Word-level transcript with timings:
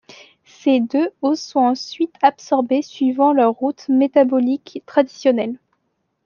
Ces 0.47 0.79
deux 0.79 1.11
oses 1.21 1.39
sont 1.41 1.59
ensuite 1.59 2.15
absorbés 2.23 2.81
suivant 2.81 3.33
leur 3.33 3.53
route 3.53 3.87
métabolique 3.87 4.81
traditionnelle. 4.87 5.59